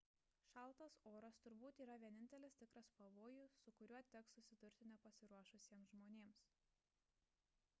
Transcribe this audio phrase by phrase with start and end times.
[0.51, 6.41] šaltas oras turbūt yra vienintelis tikras pavojus su kuriuo teks susidurti nepasiruošusiems žmonėms